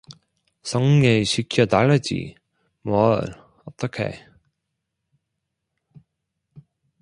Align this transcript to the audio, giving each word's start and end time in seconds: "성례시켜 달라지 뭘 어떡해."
"성례시켜 0.63 1.67
달라지 1.67 2.33
뭘 2.81 3.23
어떡해." 3.65 4.25